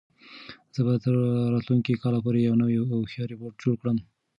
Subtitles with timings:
[0.73, 1.13] زه به تر
[1.53, 3.97] راتلونکي کال پورې یو نوی او هوښیار روبوټ جوړ کړم.